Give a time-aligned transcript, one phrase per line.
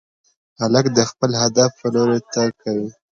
[0.59, 2.89] هلک د خپل هدف په لور تګ کوي.